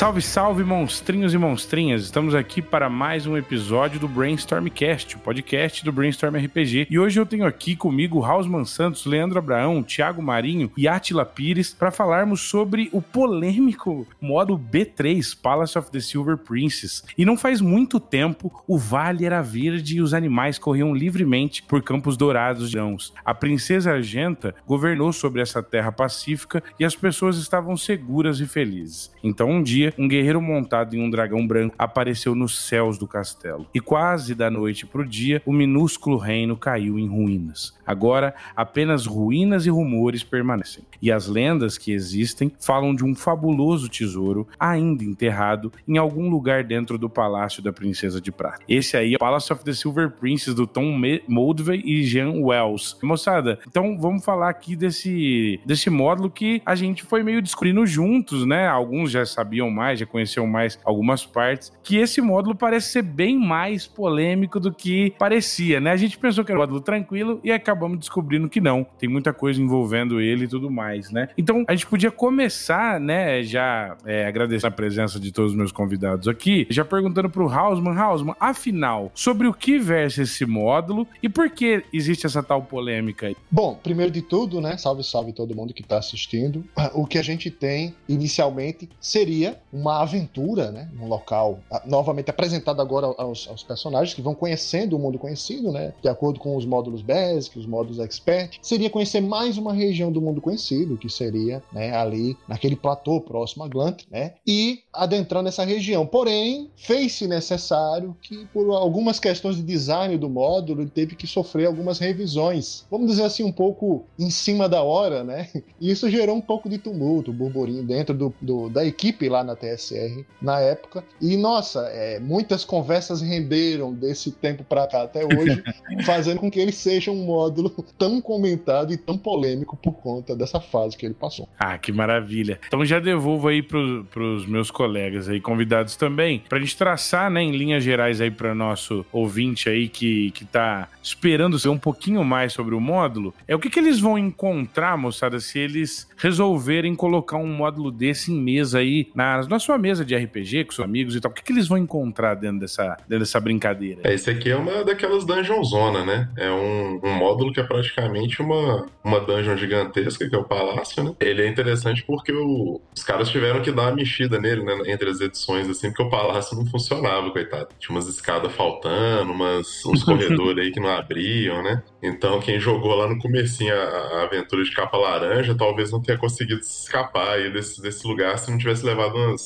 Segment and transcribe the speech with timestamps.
[0.00, 2.04] Salve, salve, monstrinhos e monstrinhas!
[2.04, 6.86] Estamos aqui para mais um episódio do Brainstormcast, o podcast do Brainstorm RPG.
[6.88, 11.74] E hoje eu tenho aqui comigo Hausman Santos, Leandro Abraão, Thiago Marinho e Atila Pires
[11.74, 17.04] para falarmos sobre o polêmico modo B3, Palace of the Silver Princess.
[17.18, 21.82] E não faz muito tempo, o vale era verde e os animais corriam livremente por
[21.82, 23.12] campos dourados de grãos.
[23.22, 29.12] A princesa Argenta governou sobre essa terra pacífica e as pessoas estavam seguras e felizes.
[29.22, 33.66] Então um dia um guerreiro montado em um dragão branco apareceu nos céus do castelo.
[33.74, 37.74] E quase da noite para o dia, o minúsculo reino caiu em ruínas.
[37.86, 40.84] Agora, apenas ruínas e rumores permanecem.
[41.02, 46.62] E as lendas que existem falam de um fabuloso tesouro ainda enterrado em algum lugar
[46.62, 48.62] dentro do palácio da Princesa de Prata.
[48.68, 52.96] Esse aí é o Palace of the Silver Princess do Tom Moldvay e Jean Wells.
[53.02, 58.46] Moçada, então vamos falar aqui desse, desse módulo que a gente foi meio descobrindo juntos,
[58.46, 58.66] né?
[58.68, 63.38] Alguns já sabiam mais, já conheciam mais algumas partes, que esse módulo parece ser bem
[63.38, 65.90] mais polêmico do que parecia, né?
[65.90, 68.86] A gente pensou que era um módulo tranquilo e acabamos descobrindo que não.
[68.98, 71.30] Tem muita coisa envolvendo ele e tudo mais, né?
[71.38, 75.72] Então a gente podia começar, né, já é, agradecer a presença de todos os meus
[75.72, 81.28] convidados aqui, já perguntando pro Hausman, Hausman, afinal, sobre o que versa esse módulo e
[81.28, 83.36] por que existe essa tal polêmica aí?
[83.50, 86.64] Bom, primeiro de tudo, né, salve, salve todo mundo que tá assistindo.
[86.92, 90.88] O que a gente tem inicialmente seria uma aventura, né?
[90.92, 95.92] Num local novamente apresentado agora aos, aos, personagens que vão conhecendo o mundo conhecido, né?
[96.02, 98.58] De acordo com os módulos Basic, os módulos Expert.
[98.62, 103.64] Seria conhecer mais uma região do mundo conhecido, que seria né, ali naquele platô próximo
[103.64, 104.34] a Glant, né?
[104.46, 106.06] E adentrando essa região.
[106.06, 111.66] Porém, fez-se necessário que, por algumas questões de design do módulo, ele teve que sofrer
[111.66, 112.84] algumas revisões.
[112.90, 115.48] Vamos dizer assim, um pouco em cima da hora, né?
[115.80, 119.56] E isso gerou um pouco de tumulto, burburinho dentro do, do da equipe lá na
[119.60, 121.04] TSR na época.
[121.20, 125.62] E, nossa, é, muitas conversas renderam desse tempo para cá até hoje,
[126.04, 130.60] fazendo com que ele seja um módulo tão comentado e tão polêmico por conta dessa
[130.60, 131.48] fase que ele passou.
[131.58, 132.58] Ah, que maravilha.
[132.66, 137.30] Então já devolvo aí para os meus colegas aí, convidados também, para a gente traçar,
[137.30, 141.78] né, em linhas gerais aí para nosso ouvinte aí que, que tá esperando ser um
[141.78, 146.08] pouquinho mais sobre o módulo, é o que, que eles vão encontrar, moçada, se eles
[146.16, 150.72] resolverem colocar um módulo desse em mesa aí na, na sua mesa de RPG com
[150.72, 154.00] seus amigos e tal, o que, que eles vão encontrar dentro dessa, dentro dessa brincadeira?
[154.04, 156.28] É, esse aqui é uma daquelas dungeon zona, né?
[156.36, 161.02] É um, um módulo que é praticamente uma, uma dungeon gigantesca, que é o palácio,
[161.02, 161.14] né?
[161.20, 164.78] Ele é interessante porque o, os caras tiveram que dar uma mexida nele, né?
[164.86, 167.68] Entre as edições, assim, porque o palácio não funcionava, coitado.
[167.78, 171.82] Tinha umas escadas faltando, umas, uns corredores aí que não abriam, né?
[172.02, 176.16] Então, quem jogou lá no comecinho a, a, aventura de capa laranja, talvez não tenha
[176.16, 179.39] conseguido escapar aí desse, desse lugar se não tivesse levado umas,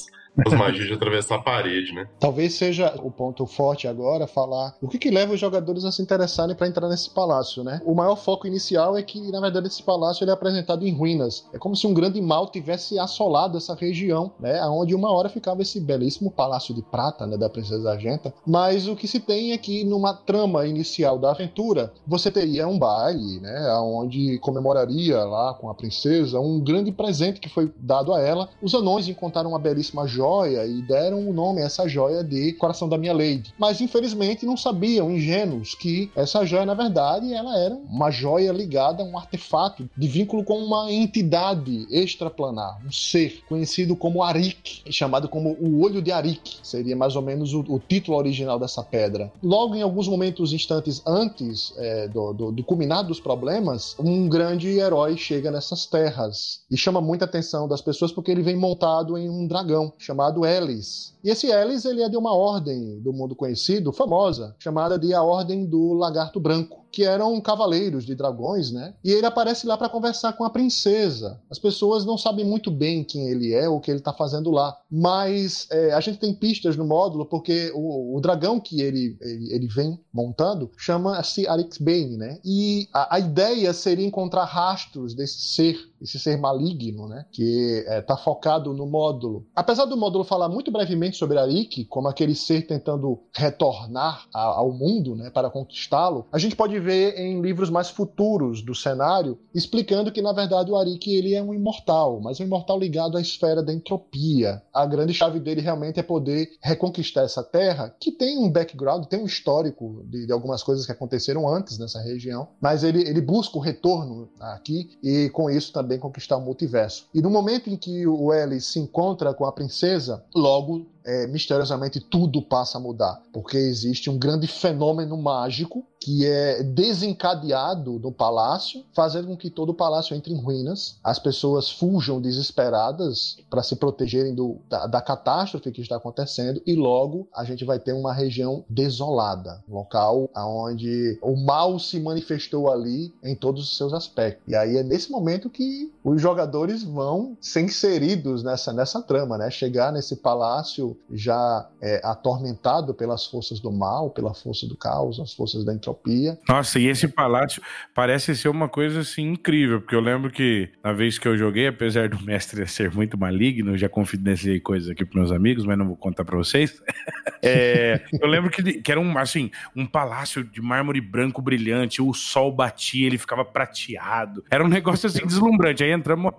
[0.46, 2.08] as magias de atravessar a parede, né?
[2.18, 6.02] Talvez seja o ponto forte agora falar o que, que leva os jogadores a se
[6.02, 7.80] interessarem para entrar nesse palácio, né?
[7.84, 11.46] O maior foco inicial é que, na verdade, esse palácio ele é apresentado em ruínas.
[11.52, 14.60] É como se um grande mal tivesse assolado essa região, né?
[14.66, 17.36] Onde uma hora ficava esse belíssimo palácio de prata, né?
[17.36, 18.34] Da princesa Argenta.
[18.46, 22.78] Mas o que se tem é que numa trama inicial da aventura, você teria um
[22.78, 23.72] baile, né?
[23.78, 28.48] Onde comemoraria lá com a princesa um grande presente que foi dado a ela.
[28.60, 32.54] Os anões encontraram uma belíssima joia joia e deram o nome a essa joia de
[32.54, 33.52] Coração da Minha Lady.
[33.58, 39.02] Mas infelizmente não sabiam, ingênuos, que essa joia, na verdade, ela era uma joia ligada
[39.02, 45.28] a um artefato de vínculo com uma entidade extraplanar, um ser conhecido como Arik, chamado
[45.28, 49.30] como o Olho de Arik, seria mais ou menos o, o título original dessa pedra.
[49.42, 54.68] Logo em alguns momentos, instantes antes é, do, do, do culminar dos problemas, um grande
[54.78, 59.28] herói chega nessas terras e chama muita atenção das pessoas porque ele vem montado em
[59.28, 60.13] um dragão chamado
[60.46, 61.14] Elis.
[61.22, 65.22] E esse Elis ele é de uma ordem do mundo conhecido, famosa, chamada de a
[65.22, 68.94] Ordem do Lagarto Branco que eram cavaleiros de dragões, né?
[69.02, 71.40] E ele aparece lá para conversar com a princesa.
[71.50, 74.48] As pessoas não sabem muito bem quem ele é ou o que ele está fazendo
[74.48, 79.16] lá, mas é, a gente tem pistas no módulo porque o, o dragão que ele,
[79.20, 82.38] ele, ele vem montando chama-se Arixbane, né?
[82.44, 87.26] E a, a, ideia seria encontrar rastros desse ser, esse ser maligno, né?
[87.32, 89.44] Que está é, focado no módulo.
[89.56, 94.72] Apesar do módulo falar muito brevemente sobre Arik, como aquele ser tentando retornar a, ao
[94.72, 95.28] mundo, né?
[95.28, 100.32] Para conquistá-lo, a gente pode vê em livros mais futuros do cenário, explicando que, na
[100.32, 104.62] verdade, o Arik ele é um imortal, mas um imortal ligado à esfera da entropia.
[104.72, 109.20] A grande chave dele realmente é poder reconquistar essa terra, que tem um background, tem
[109.20, 113.56] um histórico de, de algumas coisas que aconteceram antes nessa região, mas ele, ele busca
[113.56, 117.06] o retorno aqui e, com isso, também conquistar o multiverso.
[117.14, 122.00] E no momento em que o Ellie se encontra com a princesa, logo é, misteriosamente
[122.00, 128.84] tudo passa a mudar, porque existe um grande fenômeno mágico que é desencadeado no palácio,
[128.92, 133.74] fazendo com que todo o palácio entre em ruínas, as pessoas fujam desesperadas para se
[133.76, 138.12] protegerem do, da, da, catástrofe que está acontecendo, e logo a gente vai ter uma
[138.12, 144.44] região desolada, um local onde o mal se manifestou ali em todos os seus aspectos.
[144.46, 149.50] E aí é nesse momento que os jogadores vão ser inseridos nessa, nessa trama, né?
[149.50, 155.32] Chegar nesse palácio já é, atormentado pelas forças do mal, pela força do caos, as
[155.32, 156.38] forças da entropia.
[156.48, 157.62] Nossa, e esse palácio
[157.94, 161.68] parece ser uma coisa assim incrível, porque eu lembro que na vez que eu joguei,
[161.68, 165.86] apesar do mestre ser muito maligno, já confidenciei coisas aqui para meus amigos, mas não
[165.86, 166.82] vou contar para vocês.
[167.46, 172.14] É, eu lembro que, que era um assim, um palácio de mármore branco brilhante, o
[172.14, 174.42] sol batia, ele ficava prateado.
[174.50, 175.84] Era um negócio assim deslumbrante.
[175.84, 176.32] Aí entramos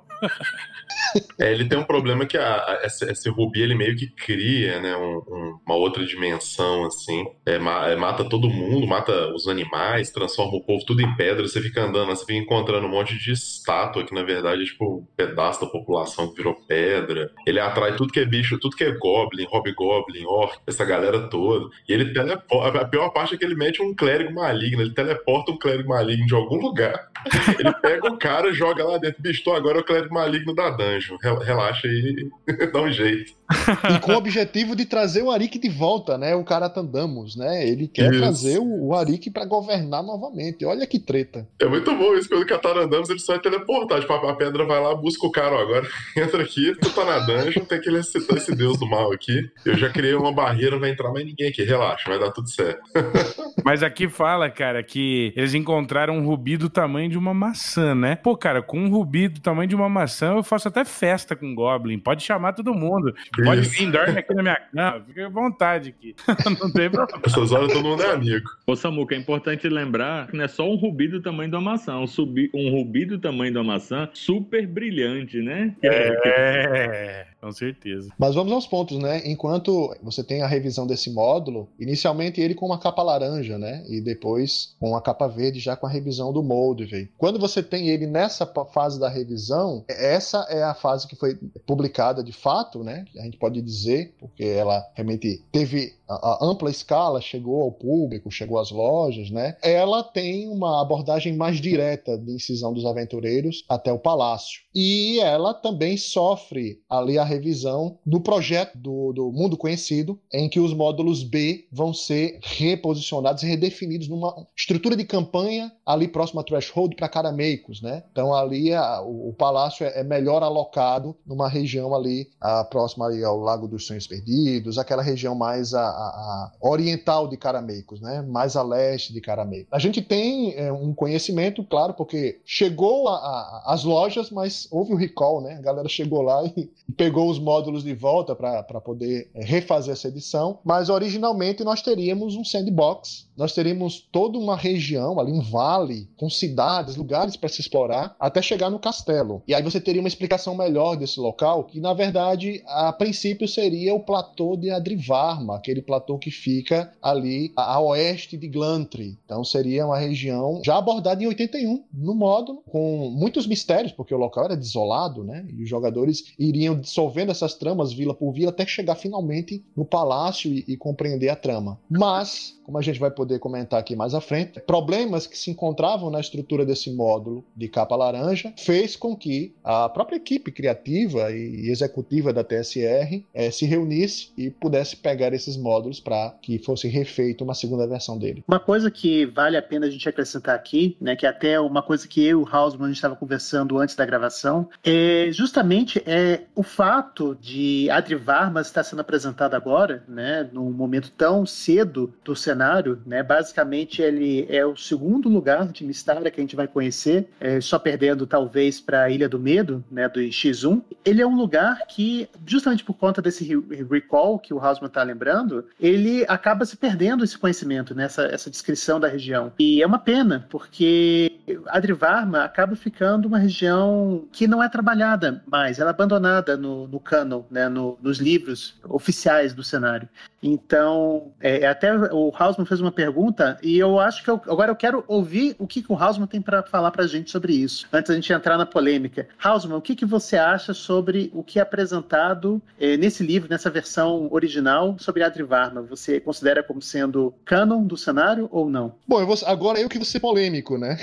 [1.39, 4.44] É, ele tem um problema que a, a, esse, esse, rubi ele meio que cria,
[4.81, 7.25] né, um, um, uma outra dimensão assim.
[7.45, 11.47] É, é, mata todo mundo, mata os animais, transforma o povo tudo em pedra.
[11.47, 14.85] Você fica andando, você fica encontrando um monte de estátua que na verdade é tipo
[14.85, 17.31] um pedaço da população que virou pedra.
[17.45, 21.69] Ele atrai tudo que é bicho, tudo que é goblin, hobgoblin, orc, essa galera toda.
[21.87, 22.81] E ele teleporta.
[22.81, 24.81] A pior parte é que ele mete um clérigo maligno.
[24.81, 27.09] Ele teleporta um clérigo maligno de algum lugar.
[27.59, 29.21] Ele pega o cara, joga lá dentro.
[29.21, 31.17] Bicho, tô agora é o clérigo maligno da dungeon.
[31.17, 32.29] Relaxa aí,
[32.71, 33.33] dá um jeito.
[33.95, 36.35] e com o objetivo de trazer o Arik de volta, né?
[36.35, 37.67] O cara Tandamos, né?
[37.67, 38.19] Ele quer isso.
[38.19, 40.65] trazer o, o Arik para governar novamente.
[40.65, 41.47] Olha que treta.
[41.59, 42.27] É muito bom isso.
[42.27, 43.99] Quando o Catarandamos, ele só vai teleportar.
[43.99, 45.55] Tipo, a pedra vai lá, busca o cara.
[45.55, 45.87] Ó, agora
[46.17, 49.49] entra aqui, tu tá na dungeon, tem que recitar esse deus do mal aqui.
[49.65, 51.63] Eu já criei uma barreira, não vai entrar mais ninguém aqui.
[51.63, 52.81] Relaxa, vai dar tudo certo.
[53.63, 58.15] Mas aqui fala, cara, que eles encontraram um rubi do tamanho de uma maçã, né?
[58.15, 61.53] Pô, cara, com um rubi do tamanho de uma maçã, eu faço até festa com
[61.53, 61.99] Goblin.
[61.99, 63.13] Pode chamar todo mundo.
[63.43, 63.71] Pode Isso.
[63.71, 65.03] vir, dorme aqui na minha cama.
[65.07, 66.15] Fica à vontade aqui.
[66.61, 67.21] não tem problema.
[67.25, 68.49] Essas horas todo mundo é amigo.
[68.65, 71.97] Ô, Samuca, é importante lembrar que não é só um rubi do tamanho da maçã.
[71.97, 75.75] Um, subi, um rubi do tamanho da maçã super brilhante, né?
[75.83, 78.09] É, com certeza.
[78.17, 79.21] Mas vamos aos pontos, né?
[79.25, 83.85] Enquanto você tem a revisão desse módulo, inicialmente ele com uma capa laranja, né?
[83.87, 87.09] E depois com a capa verde já com a revisão do Moldvay.
[87.19, 91.37] Quando você tem ele nessa fase da revisão, essa é a fase que foi
[91.67, 93.05] publicada de fato, né?
[93.19, 98.59] A gente pode dizer, porque ela realmente teve a, ampla escala, chegou ao público, chegou
[98.59, 99.55] às lojas, né?
[99.61, 104.64] Ela tem uma abordagem mais direta de incisão dos aventureiros até o palácio.
[104.75, 110.59] E ela também sofre ali a revisão do projeto do, do Mundo Conhecido, em que
[110.59, 116.43] os módulos B vão ser reposicionados e redefinidos numa estrutura de campanha ali próximo a
[116.43, 118.03] Threshold para Carameicos, né?
[118.11, 123.05] Então ali a, o, o, palácio é, é, melhor alocado numa região ali a, próxima
[123.05, 128.21] ali ao Lago dos Sonhos Perdidos, aquela região mais a, a, oriental de Carameicos, né?
[128.23, 129.69] Mais a leste de Carameicos.
[129.71, 135.41] A gente tem é, um conhecimento, claro, porque chegou às lojas, mas houve o recall,
[135.41, 135.55] né?
[135.55, 139.93] A galera chegou lá e, e pegou os módulos de volta para poder é, refazer
[139.93, 145.41] essa edição, mas originalmente nós teríamos um sandbox, nós teríamos toda uma região ali, um
[145.41, 149.41] vale, com cidades, lugares para se explorar, até chegar no castelo.
[149.47, 153.93] E aí você teria uma explicação melhor desse local, que na verdade, a princípio seria
[153.93, 159.17] o platô de Adrivarma, aquele platô que fica ali a, a oeste de Glantry.
[159.25, 164.17] Então seria uma região já abordada em 81 no módulo, com muitos mistérios, porque o
[164.17, 165.45] local era desolado, né?
[165.49, 170.51] E os jogadores iriam dissolvendo essas tramas vila por vila até chegar finalmente no palácio
[170.51, 171.79] e, e compreender a trama.
[171.89, 176.09] Mas como a gente vai poder comentar aqui mais à frente, problemas que se encontravam
[176.09, 181.69] na estrutura desse módulo de capa laranja fez com que a própria equipe criativa e
[181.69, 187.43] executiva da TSR é, se reunisse e pudesse pegar esses módulos para que fosse refeito
[187.43, 188.43] uma segunda versão dele.
[188.47, 192.07] Uma coisa que vale a pena a gente acrescentar aqui, né, que até uma coisa
[192.07, 194.44] que eu e o Hausman estava conversando antes da gravação,
[194.83, 201.45] é justamente é o fato de Adrivarmas estar sendo apresentado agora, né, num momento tão
[201.45, 203.23] cedo do cenário né?
[203.23, 207.79] Basicamente ele é o segundo lugar de Mistara que a gente vai conhecer, é, só
[207.79, 210.07] perdendo talvez para a Ilha do Medo, né?
[210.07, 210.81] Do X1.
[211.03, 213.47] Ele é um lugar que, justamente por conta desse
[213.89, 218.05] recall que o Hausman está lembrando, ele acaba se perdendo esse conhecimento, né?
[218.05, 219.51] essa descrição da região.
[219.57, 225.79] E é uma pena, porque Adrivarma acaba ficando uma região que não é trabalhada mais,
[225.79, 230.09] ela é abandonada no, no canon, né, no, nos livros oficiais do cenário.
[230.43, 234.69] Então, é, é até o Hausman fez uma pergunta e eu acho que eu, agora
[234.71, 237.53] eu quero ouvir o que, que o Hausman tem para falar para a gente sobre
[237.53, 239.25] isso, antes da gente entrar na polêmica.
[239.41, 243.69] Hausman, o que, que você acha sobre o que é apresentado é, nesse livro, nessa
[243.69, 245.81] versão original, sobre Adrivarma?
[245.83, 248.95] Você considera como sendo canon do cenário ou não?
[249.07, 250.97] Bom, eu vou, agora eu que vou ser polêmico, né?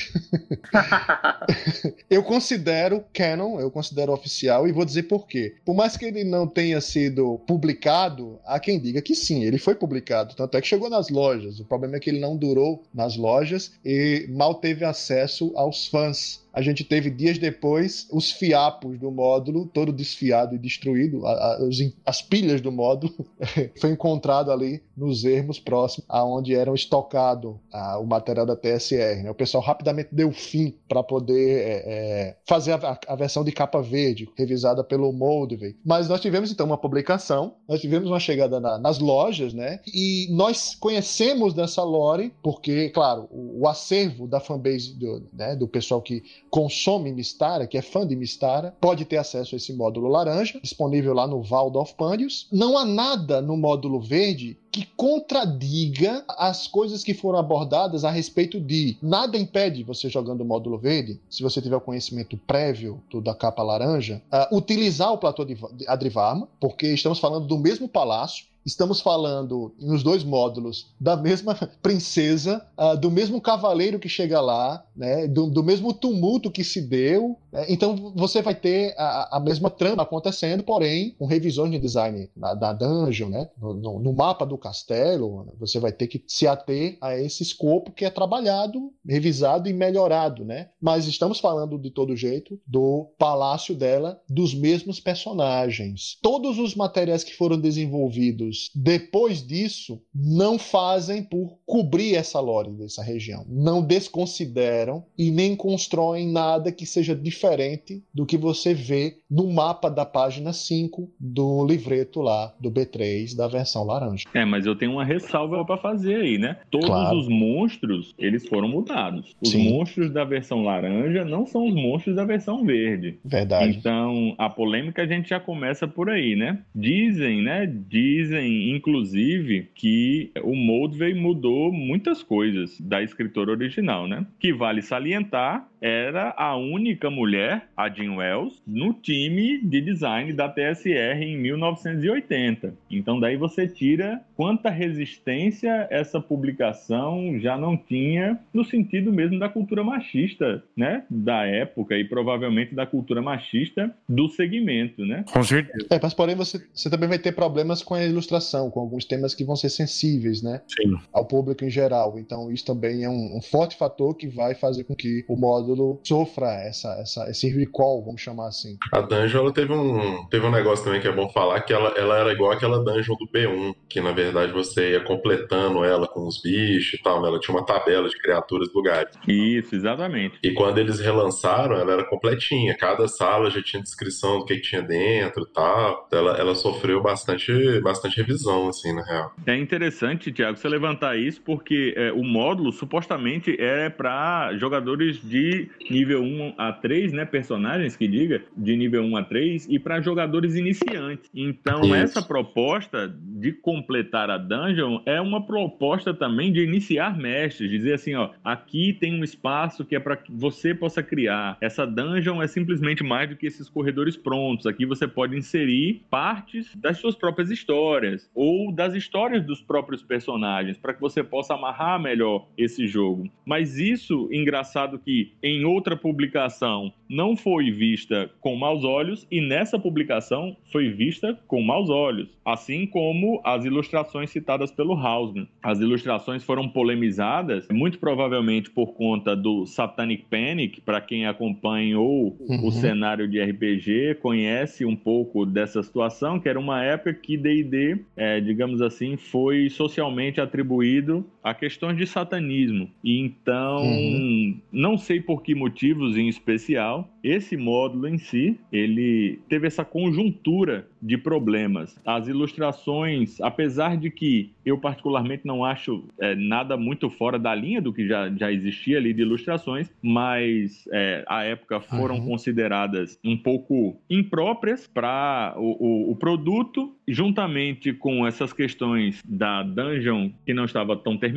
[2.10, 5.55] eu considero canon, eu considero oficial e vou dizer por quê.
[5.64, 9.76] Por mais que ele não tenha sido publicado, há quem diga que sim, ele foi
[9.76, 11.61] publicado, tanto é que chegou nas lojas.
[11.61, 16.41] O problema é que ele não durou nas lojas e mal teve acesso aos fãs
[16.52, 21.26] a gente teve dias depois os fiapos do módulo, todo desfiado e destruído.
[21.26, 23.14] A, a, os, as pilhas do módulo
[23.80, 29.23] foi encontrado ali nos ermos próximos aonde eram estocado a, o material da TSR.
[29.23, 29.30] Né?
[29.30, 34.28] O pessoal rapidamente deu fim para poder é, é, fazer a, versão de capa verde,
[34.37, 35.76] revisada pelo Moldvay.
[35.85, 39.80] Mas nós tivemos então uma publicação, nós tivemos uma chegada na, nas lojas, né?
[39.87, 45.66] E nós conhecemos dessa lore, porque, claro, o, o acervo da fanbase do, né, do
[45.66, 50.06] pessoal que consome Mistara, que é fã de Mistara, pode ter acesso a esse módulo
[50.06, 52.47] laranja, disponível lá no of Pandius.
[52.52, 58.61] Não há nada no módulo verde que contradiga as coisas que foram abordadas a respeito
[58.61, 63.35] de nada impede você jogando o módulo verde, se você tiver o conhecimento prévio da
[63.35, 65.56] capa laranja, uh, utilizar o platô de
[65.87, 72.64] Adrivarma, porque estamos falando do mesmo palácio, Estamos falando, nos dois módulos, da mesma princesa,
[72.78, 77.37] uh, do mesmo cavaleiro que chega lá, né, do, do mesmo tumulto que se deu.
[77.50, 82.31] Né, então você vai ter a, a, mesma trama acontecendo, porém, com revisões de design
[82.37, 85.45] da, da dungeon, né, no, no, no, mapa do castelo.
[85.45, 89.73] Né, você vai ter que se ater a esse escopo que é trabalhado, revisado e
[89.73, 90.45] melhorado.
[90.45, 90.69] Né?
[90.81, 96.19] Mas estamos falando, de todo jeito, do palácio dela, dos mesmos personagens.
[96.23, 103.02] Todos os materiais que foram desenvolvidos depois disso não fazem por cobrir essa lore dessa
[103.02, 103.44] região.
[103.49, 109.88] Não desconsideram e nem constroem nada que seja diferente do que você vê no mapa
[109.88, 114.25] da página 5 do livreto lá do B3 da versão laranja.
[114.35, 116.59] É, mas eu tenho uma ressalva para fazer aí, né?
[116.71, 117.16] Todos claro.
[117.16, 119.35] os monstros, eles foram mudados.
[119.40, 119.71] Os Sim.
[119.71, 123.18] monstros da versão laranja não são os monstros da versão verde.
[123.25, 123.76] Verdade.
[123.76, 126.59] Então, a polêmica a gente já começa por aí, né?
[126.75, 127.66] Dizem, né?
[127.88, 134.26] Dizem dizem, inclusive, que o Moldvay mudou muitas coisas da escritora original, né?
[134.38, 140.49] Que vale salientar era a única mulher, a Jean Wells, no time de design da
[140.49, 142.72] TSR em 1980.
[142.88, 149.49] Então daí você tira quanta resistência essa publicação já não tinha no sentido mesmo da
[149.49, 155.25] cultura machista, né, da época e provavelmente da cultura machista do segmento, né?
[155.32, 155.88] Com certeza.
[155.90, 158.31] É, mas porém você, você também vai ter problemas com a ilustração,
[158.70, 160.96] com alguns temas que vão ser sensíveis, né, Sim.
[161.12, 162.18] ao público em geral.
[162.18, 166.00] Então isso também é um, um forte fator que vai fazer com que o módulo
[166.04, 168.76] sofra essa, essa, esse recall, vamos chamar assim.
[168.92, 171.92] A dungeon ela teve um, teve um negócio também que é bom falar, que ela,
[171.96, 176.26] ela era igual aquela dungeon do B1, que na verdade você ia completando ela com
[176.26, 177.28] os bichos e tal, né?
[177.28, 179.14] ela tinha uma tabela de criaturas e lugares.
[179.26, 180.38] Isso, exatamente.
[180.42, 184.62] E quando eles relançaram, ela era completinha, cada sala já tinha descrição do que, que
[184.62, 186.08] tinha dentro e tal.
[186.12, 189.35] Ela, ela sofreu bastante, bastante revisão, assim, na real.
[189.47, 195.69] É interessante, Tiago, você levantar isso, porque é, o módulo supostamente é para jogadores de
[195.91, 197.25] nível 1 a 3, né?
[197.25, 201.31] Personagens que diga, de nível 1 a 3, e para jogadores iniciantes.
[201.35, 201.95] Então, Isso.
[201.95, 208.14] essa proposta de completar a dungeon é uma proposta também de iniciar mestres, dizer assim,
[208.14, 211.57] ó, aqui tem um espaço que é para que você possa criar.
[211.61, 214.67] Essa dungeon é simplesmente mais do que esses corredores prontos.
[214.67, 220.76] Aqui você pode inserir partes das suas próprias histórias ou das histórias dos próprios personagens
[220.76, 223.28] para que você possa amarrar melhor esse jogo.
[223.45, 229.78] Mas isso, engraçado que em outra publicação não foi vista com maus olhos e nessa
[229.78, 235.47] publicação foi vista com maus olhos, assim como as ilustrações citadas pelo Hausman.
[235.62, 242.66] As ilustrações foram polemizadas, muito provavelmente por conta do Satanic Panic, para quem acompanhou uhum.
[242.66, 248.01] o cenário de RPG, conhece um pouco dessa situação, que era uma época que D&D,
[248.16, 252.90] é, digamos assim, foi socialmente atribuído a questões de satanismo.
[253.02, 254.61] E então, uhum.
[254.70, 260.87] não sei por que motivos em especial, esse módulo em si, ele teve essa conjuntura
[261.00, 261.99] de problemas.
[262.04, 267.80] As ilustrações, apesar de que eu particularmente não acho é, nada muito fora da linha
[267.80, 272.26] do que já, já existia ali de ilustrações, mas é, à época foram uhum.
[272.26, 280.30] consideradas um pouco impróprias para o, o, o, produto, juntamente com essas questões da dungeon
[280.46, 281.31] que não estava tão terminada,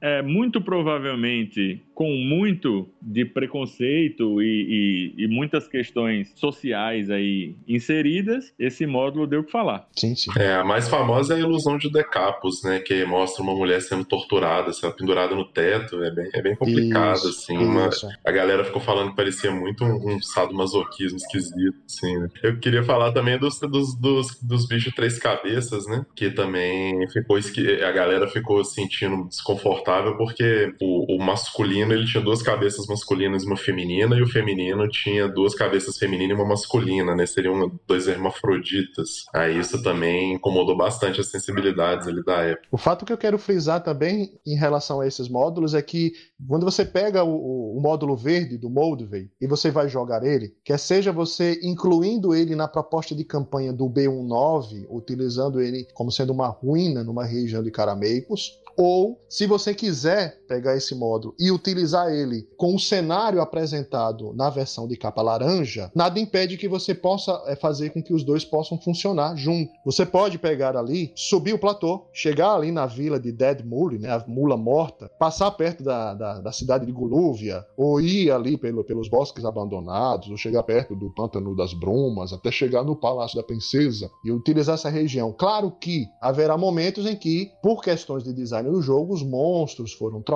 [0.00, 8.52] é, muito provavelmente com muito de preconceito e, e, e, muitas questões sociais aí inseridas,
[8.58, 9.88] esse módulo deu o que falar.
[9.94, 10.30] Sim, sim.
[10.36, 12.80] É, a mais famosa é a ilusão de Decapos, né?
[12.80, 16.02] Que mostra uma mulher sendo torturada, sendo pendurada no teto.
[16.02, 17.88] É bem, é bem complicado, isso, assim.
[17.88, 18.08] Isso.
[18.24, 22.18] a galera ficou falando que parecia muito um, um sadomasoquismo esquisito, assim.
[22.18, 22.28] Né?
[22.42, 26.04] Eu queria falar também dos, dos, dos, dos bichos três cabeças, né?
[26.16, 27.36] Que também ficou...
[27.36, 33.42] A galera ficou sentindo desconfortável porque o, o masculino masculino ele tinha duas cabeças masculinas
[33.42, 37.26] e uma feminina, e o feminino tinha duas cabeças femininas e uma masculina, né?
[37.26, 39.24] Seriam dois hermafroditas.
[39.32, 42.68] Aí isso também incomodou bastante as sensibilidades ali da época.
[42.70, 46.12] O fato que eu quero frisar também em relação a esses módulos é que
[46.46, 50.78] quando você pega o, o módulo verde do Moldvay e você vai jogar ele, quer
[50.78, 56.48] seja você incluindo ele na proposta de campanha do B19, utilizando ele como sendo uma
[56.48, 62.48] ruína numa região de Carameicos, ou, se você quiser pegar esse módulo e utilizar ele
[62.56, 67.56] com o cenário apresentado na versão de capa laranja, nada impede que você possa é,
[67.56, 69.72] fazer com que os dois possam funcionar junto.
[69.84, 74.10] Você pode pegar ali, subir o platô, chegar ali na vila de Dead Mule, né,
[74.10, 78.84] a mula morta, passar perto da, da, da cidade de Gulúvia, ou ir ali pelo,
[78.84, 83.42] pelos bosques abandonados, ou chegar perto do Pântano das Brumas, até chegar no Palácio da
[83.42, 85.32] Princesa e utilizar essa região.
[85.32, 90.22] Claro que haverá momentos em que, por questões de design do jogo, os monstros foram
[90.22, 90.33] trocados,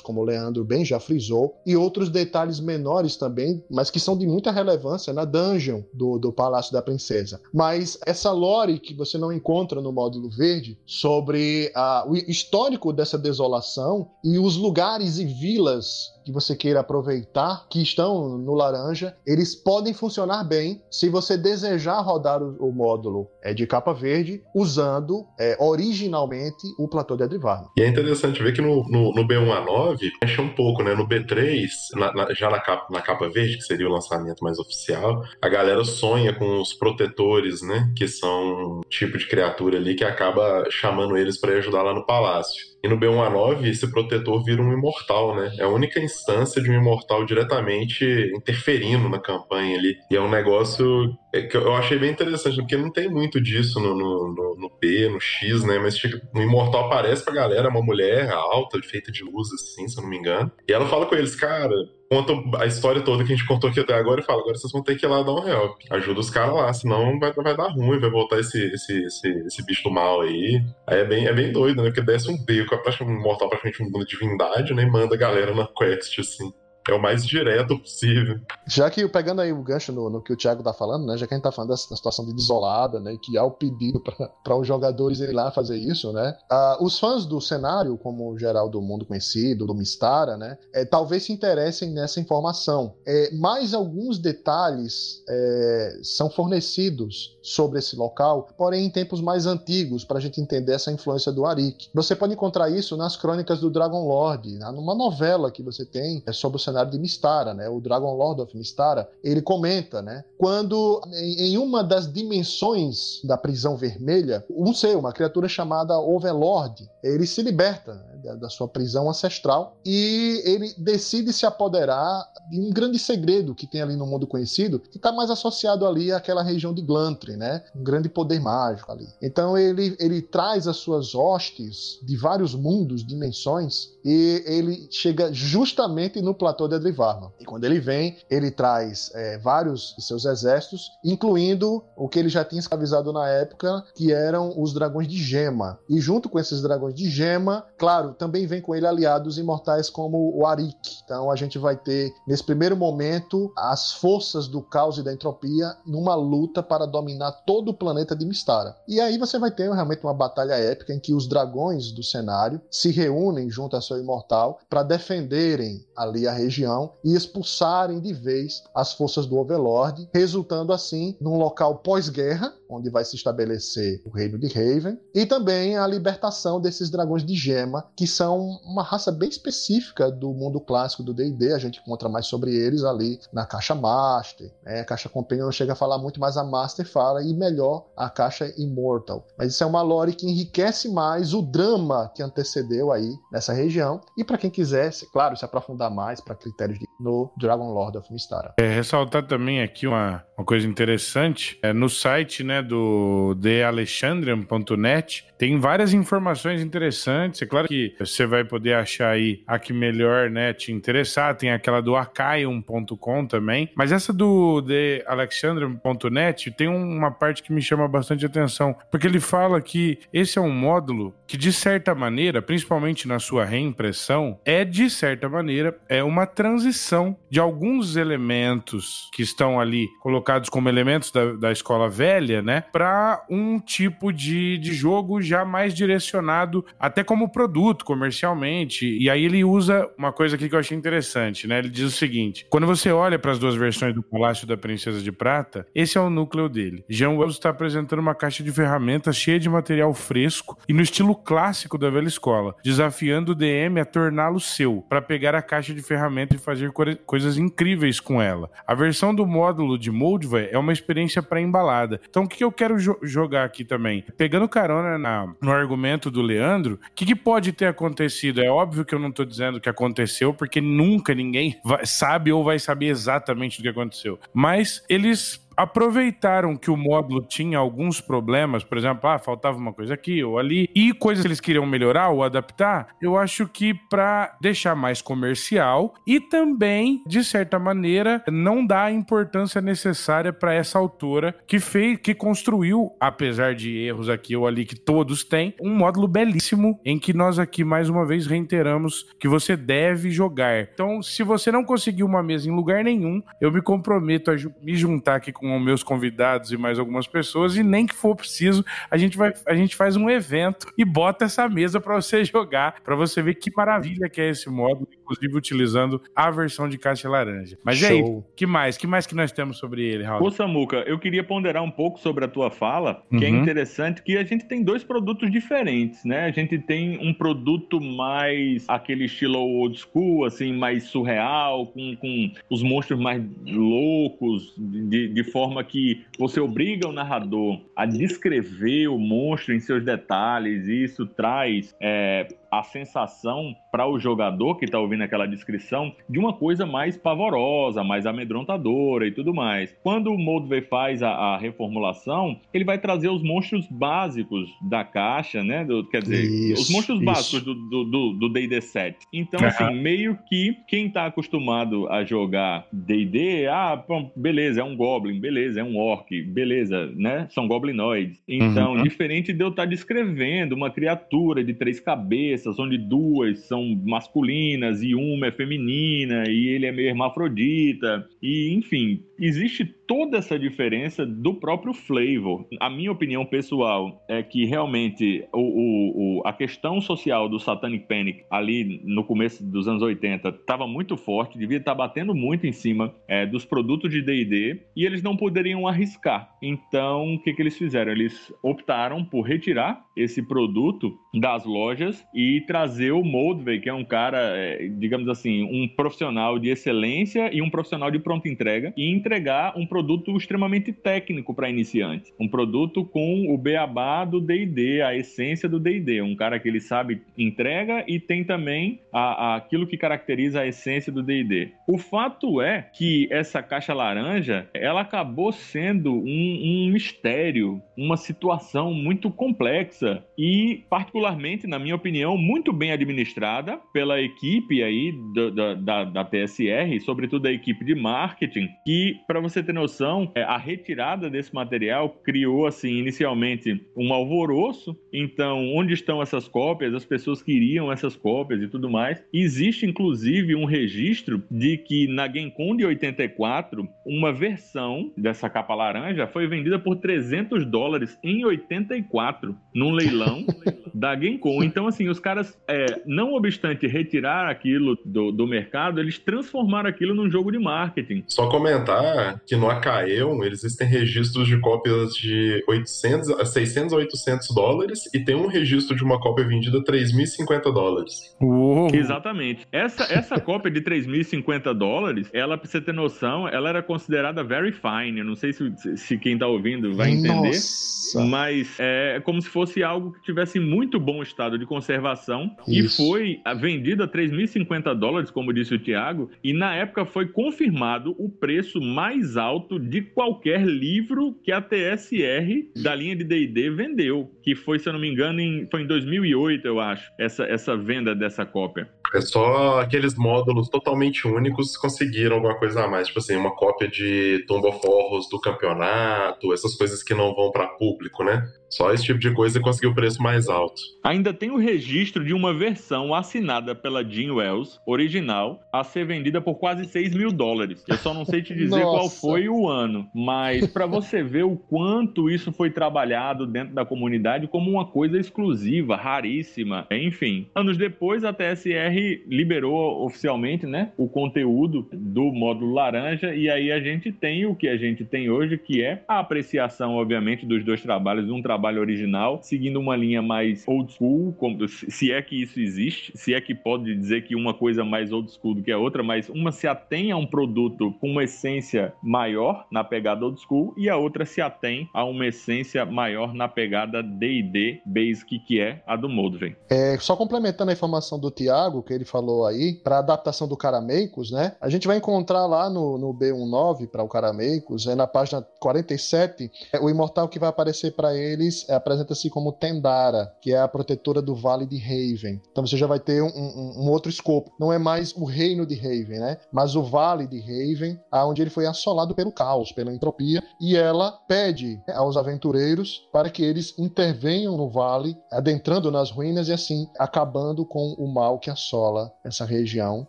[0.00, 4.26] como o Leandro bem já frisou, e outros detalhes menores também, mas que são de
[4.26, 7.40] muita relevância na dungeon do, do Palácio da Princesa.
[7.52, 13.18] Mas essa lore que você não encontra no módulo verde sobre a, o histórico dessa
[13.18, 19.54] desolação e os lugares e vilas que você queira aproveitar, que estão no laranja, eles
[19.54, 25.26] podem funcionar bem se você desejar rodar o, o módulo é, de capa verde usando
[25.38, 27.70] é, originalmente o platô de Adrivarno.
[27.76, 30.94] E é interessante ver que no, no, no B1A9 mexe um pouco, né?
[30.94, 34.58] No B3, na, na, já na capa, na capa verde, que seria o lançamento mais
[34.58, 37.92] oficial, a galera sonha com os protetores, né?
[37.96, 42.06] Que são um tipo de criatura ali que acaba chamando eles para ajudar lá no
[42.06, 42.69] palácio.
[42.82, 45.52] E no B1A9, esse protetor vira um imortal, né?
[45.58, 49.96] É a única instância de um imortal diretamente interferindo na campanha ali.
[50.10, 51.14] E é um negócio
[51.50, 55.20] que eu achei bem interessante, porque não tem muito disso no, no, no B, no
[55.20, 55.78] X, né?
[55.78, 56.00] Mas
[56.34, 60.10] no Imortal aparece pra galera uma mulher alta, feita de luz, assim, se eu não
[60.10, 60.50] me engano.
[60.68, 61.74] E ela fala com eles, cara,
[62.10, 64.72] conta a história toda que a gente contou aqui até agora e fala, agora vocês
[64.72, 65.78] vão ter que ir lá dar um help.
[65.90, 69.64] Ajuda os caras lá, senão vai, vai dar ruim, vai voltar esse, esse, esse, esse
[69.64, 70.60] bicho do mal aí.
[70.88, 71.90] Aí é bem, é bem doido, né?
[71.90, 74.82] Porque desce um beco, é um mortal praticamente uma divindade, né?
[74.82, 76.52] E manda a galera na quest, assim.
[76.88, 78.40] É o mais direto possível.
[78.66, 81.16] Já que, pegando aí o gancho no, no que o Thiago tá falando, né?
[81.16, 83.16] Já que a gente tá falando dessa situação de desolada, né?
[83.22, 84.00] Que há o pedido
[84.44, 86.36] para os jogadores irem lá fazer isso, né?
[86.80, 90.56] Os fãs do cenário, como geral do mundo conhecido, do Mistara, né?
[90.72, 92.94] É, talvez se interessem nessa informação.
[93.06, 100.04] É, mais alguns detalhes é, são fornecidos sobre esse local, porém em tempos mais antigos,
[100.04, 101.88] para a gente entender essa influência do Arik.
[101.94, 104.70] Você pode encontrar isso nas crônicas do Dragon Lord, né?
[104.72, 107.68] numa novela que você tem é, sobre o cenário de Mistara, né?
[107.68, 110.24] O Dragon Lord of Mistara, ele comenta, né?
[110.38, 117.26] Quando em uma das dimensões da prisão vermelha, um ser, uma criatura chamada Overlord, ele
[117.26, 118.36] se liberta né?
[118.36, 123.82] da sua prisão ancestral e ele decide se apoderar de um grande segredo que tem
[123.82, 127.62] ali no mundo conhecido, que está mais associado ali àquela região de Glantry, né?
[127.74, 129.06] Um grande poder mágico ali.
[129.22, 136.20] Então ele, ele traz as suas hostes de vários mundos, dimensões, e ele chega justamente
[136.20, 137.32] no platô de Adrivarma.
[137.38, 142.28] E quando ele vem, ele traz é, vários de seus exércitos, incluindo o que ele
[142.28, 145.78] já tinha escravizado na época, que eram os dragões de gema.
[145.88, 150.32] E junto com esses dragões de gema, claro, também vem com ele aliados imortais como
[150.36, 151.00] o Arik.
[151.04, 155.76] Então a gente vai ter, nesse primeiro momento, as forças do caos e da entropia
[155.86, 158.76] numa luta para dominar todo o planeta de Mistara.
[158.86, 162.60] E aí você vai ter realmente uma batalha épica em que os dragões do cenário
[162.70, 168.62] se reúnem junto à seu imortal para defenderem ali a região e expulsarem de vez
[168.74, 174.38] as forças do Overlord, resultando assim num local pós-guerra onde vai se estabelecer o reino
[174.38, 179.28] de Raven, e também a libertação desses dragões de gema, que são uma raça bem
[179.28, 183.74] específica do mundo clássico do D&D, a gente encontra mais sobre eles ali na caixa
[183.74, 184.80] Master, né?
[184.80, 188.08] a caixa Companion não chega a falar muito, mas a Master fala, e melhor, a
[188.08, 189.26] caixa Immortal.
[189.36, 194.00] Mas isso é uma lore que enriquece mais o drama que antecedeu aí nessa região,
[194.16, 198.12] e para quem quiser, claro, se aprofundar mais para critérios de, no Dragon Lord of
[198.12, 198.54] Mystara.
[198.58, 205.58] É, ressaltar também aqui uma, uma coisa interessante, é, no site né, do thealexandrian.net tem
[205.58, 210.52] várias informações interessantes, é claro que você vai poder achar aí a que melhor né,
[210.52, 217.54] te interessar, tem aquela do acaium.com também, mas essa do thealexandrian.net tem uma parte que
[217.54, 221.94] me chama bastante atenção, porque ele fala que esse é um módulo que de certa
[221.94, 229.08] maneira, principalmente na sua reimpressão, é de certa maneira é uma transição de alguns elementos
[229.14, 234.58] que estão ali colocados como elementos da, da escola velha, né, para um tipo de,
[234.58, 238.86] de jogo já mais direcionado até como produto comercialmente.
[238.98, 241.58] E aí ele usa uma coisa aqui que eu achei interessante, né?
[241.58, 245.00] Ele diz o seguinte: quando você olha para as duas versões do Palácio da Princesa
[245.00, 246.84] de Prata, esse é o núcleo dele.
[246.88, 251.14] Jean Wells está apresentando uma caixa de ferramentas cheia de material fresco e no estilo
[251.14, 255.82] clássico da velha escola, desafiando o DM a torná-lo seu, para pegar a caixa de
[255.82, 256.72] ferramentas e fazer
[257.06, 258.50] coisas incríveis com ela.
[258.66, 262.00] A versão do módulo de Moldva é uma experiência pré-embalada.
[262.08, 264.04] Então, o que eu quero jo jogar aqui também?
[264.16, 268.42] Pegando carona na, no argumento do Leandro, o que, que, pode ter acontecido?
[268.42, 272.44] É óbvio que eu não estou dizendo que aconteceu, porque nunca ninguém vai, sabe ou
[272.44, 274.18] vai saber exatamente o que aconteceu.
[274.32, 279.92] Mas eles aproveitaram que o módulo tinha alguns problemas, por exemplo, ah, faltava uma coisa
[279.92, 284.38] aqui ou ali, e coisas que eles queriam melhorar ou adaptar, eu acho que para
[284.40, 290.78] deixar mais comercial e também, de certa maneira, não dar a importância necessária para essa
[290.78, 295.74] autora que fez, que construiu, apesar de erros aqui ou ali que todos têm, um
[295.74, 300.62] módulo belíssimo em que nós aqui mais uma vez reiteramos que você deve jogar.
[300.62, 304.74] Então, se você não conseguir uma mesa em lugar nenhum, eu me comprometo a me
[304.74, 308.64] juntar aqui com com meus convidados e mais algumas pessoas, e nem que for preciso,
[308.90, 312.80] a gente, vai, a gente faz um evento e bota essa mesa para você jogar,
[312.82, 317.08] para você ver que maravilha que é esse módulo, inclusive utilizando a versão de caixa
[317.08, 317.58] laranja.
[317.64, 317.88] Mas Show.
[317.88, 318.76] e aí, que mais?
[318.76, 320.24] que mais que nós temos sobre ele, Raul?
[320.24, 323.36] Ô, Samuca, eu queria ponderar um pouco sobre a tua fala, que é uhum.
[323.36, 326.24] é interessante que a gente tem dois produtos diferentes, né?
[326.24, 332.32] A gente tem um produto mais aquele estilo old school, assim, mais surreal, com, com
[332.48, 338.98] os monstros mais loucos, de, de forma que você obriga o narrador a descrever o
[338.98, 344.78] monstro em seus detalhes, e isso traz é, a sensação para o jogador que está
[344.78, 349.74] ouvindo aquela descrição de uma coisa mais pavorosa, mais amedrontadora e tudo mais.
[349.82, 355.44] Quando o Moldvay faz a, a, reformulação, ele vai trazer os monstros básicos da caixa,
[355.44, 355.64] né?
[355.64, 357.06] Do, quer dizer, isso, os monstros isso.
[357.06, 358.98] básicos do D&D 7.
[359.12, 359.46] Então, uhum.
[359.46, 363.82] assim, meio que quem está acostumado a jogar D&D, ah,
[364.16, 367.26] beleza, é um Goblin, beleza, é um Orc, beleza, né?
[367.30, 368.20] São Goblinoids.
[368.26, 368.82] Então, uhum.
[368.82, 374.82] diferente de eu estar tá descrevendo uma criatura de três cabeças, onde duas são masculinas
[374.82, 381.04] e uma é feminina e ele é meio hermafrodita e enfim, existe toda essa diferença
[381.04, 382.46] do próprio flavor.
[382.58, 387.86] A minha opinião pessoal é que realmente o, o, o, a questão social do Satanic
[387.86, 392.46] Panic ali no começo dos anos 80 estava muito forte, devia estar tá batendo muito
[392.46, 396.32] em cima é, dos produtos de D&D e eles não poderiam arriscar.
[396.42, 397.92] Então, o que, que eles fizeram?
[397.92, 403.84] Eles optaram por retirar esse produto das lojas e trazer o Moldvay, que é um
[403.84, 408.90] cara, é, digamos assim, um profissional de excelência e um profissional de pronta entrega e
[408.90, 409.09] entregar
[409.56, 412.12] um produto extremamente técnico para iniciantes.
[412.18, 416.02] Um produto com o beabá do D&D, a essência do D&D.
[416.02, 420.46] Um cara que ele sabe entrega e tem também a, a, aquilo que caracteriza a
[420.46, 421.52] essência do D&D.
[421.66, 428.72] O fato é que essa caixa laranja, ela acabou sendo um, um mistério, uma situação
[428.72, 435.84] muito complexa e, particularmente, na minha opinião, muito bem administrada pela equipe aí da, da,
[435.84, 441.10] da TSR, sobretudo a equipe de marketing, que, para você ter noção, é, a retirada
[441.10, 444.76] desse material criou, assim, inicialmente um alvoroço.
[444.92, 446.74] Então, onde estão essas cópias?
[446.74, 449.02] As pessoas queriam essas cópias e tudo mais.
[449.12, 456.06] Existe, inclusive, um registro de que na GameCon de 84, uma versão dessa capa laranja
[456.06, 460.24] foi vendida por 300 dólares em 84, num leilão
[460.74, 461.42] da GameCon.
[461.42, 466.94] Então, assim, os caras, é, não obstante retirar aquilo do, do mercado, eles transformaram aquilo
[466.94, 468.04] num jogo de marketing.
[468.06, 468.89] Só comentar
[469.26, 475.00] que no Acaeon eles existem registros de cópias de 800, 600 a 800 dólares e
[475.00, 478.16] tem um registro de uma cópia vendida a 3.050 dólares.
[478.20, 478.74] Uou.
[478.74, 479.46] Exatamente.
[479.52, 484.52] Essa, essa cópia de 3.050 dólares, ela, pra você ter noção, ela era considerada very
[484.52, 484.98] fine.
[484.98, 487.28] Eu não sei se, se quem tá ouvindo vai entender.
[487.28, 488.04] Nossa.
[488.04, 492.82] Mas é como se fosse algo que tivesse muito bom estado de conservação Isso.
[492.82, 497.94] e foi vendida a 3.050 dólares, como disse o Tiago, e na época foi confirmado
[497.98, 504.10] o preço mais alto de qualquer livro que a TSR da linha de D&D vendeu,
[504.22, 507.56] que foi, se eu não me engano, em, foi em 2008, eu acho, essa, essa
[507.56, 508.68] venda dessa cópia.
[508.94, 512.88] É só aqueles módulos totalmente únicos conseguiram alguma coisa a mais.
[512.88, 517.30] Tipo assim, uma cópia de Tomb of Horrors do campeonato, essas coisas que não vão
[517.30, 518.28] para público, né?
[518.48, 520.60] Só esse tipo de coisa conseguiu o preço mais alto.
[520.82, 526.20] Ainda tem o registro de uma versão assinada pela Jean Wells, original, a ser vendida
[526.20, 527.64] por quase 6 mil dólares.
[527.68, 531.36] Eu só não sei te dizer qual foi o ano, mas para você ver o
[531.36, 536.66] quanto isso foi trabalhado dentro da comunidade como uma coisa exclusiva, raríssima.
[536.72, 543.50] Enfim, anos depois a TSR liberou oficialmente, né, o conteúdo do módulo laranja e aí
[543.52, 547.44] a gente tem o que a gente tem hoje, que é a apreciação, obviamente, dos
[547.44, 552.22] dois trabalhos, um trabalho original, seguindo uma linha mais old school, como, se é que
[552.22, 555.52] isso existe, se é que pode dizer que uma coisa mais old school do que
[555.52, 560.04] a outra, mas uma se atém a um produto com uma essência maior na pegada
[560.04, 565.18] old school e a outra se atém a uma essência maior na pegada D&D Basic,
[565.20, 566.36] que é a do Moldven.
[566.48, 571.10] É, só complementando a informação do Tiago, que ele falou aí, para adaptação do Carameicos,
[571.10, 571.34] né?
[571.40, 576.30] A gente vai encontrar lá no, no B19 para o Carameicos, é na página 47,
[576.52, 580.46] é o imortal que vai aparecer para ele é, apresenta-se como Tendara, que é a
[580.46, 582.20] protetora do Vale de Raven.
[582.30, 584.30] Então você já vai ter um, um, um, outro escopo.
[584.38, 586.18] Não é mais o reino de Raven, né?
[586.30, 590.92] Mas o Vale de Raven, aonde ele foi assolado pelo caos, pela entropia, e ela
[591.08, 597.44] pede aos aventureiros para que eles intervenham no vale, adentrando nas ruínas e assim acabando
[597.44, 598.59] com o mal que assola
[599.04, 599.86] essa região